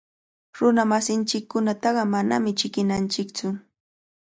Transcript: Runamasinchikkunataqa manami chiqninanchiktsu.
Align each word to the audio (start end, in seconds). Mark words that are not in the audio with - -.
Runamasinchikkunataqa 0.59 2.03
manami 2.13 2.51
chiqninanchiktsu. 2.59 3.47